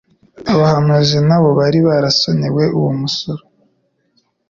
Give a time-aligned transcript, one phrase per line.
[0.53, 3.41] Abahariuzi nabo bari barasonewe uwo musoro.